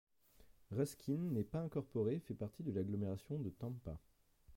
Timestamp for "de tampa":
3.37-3.99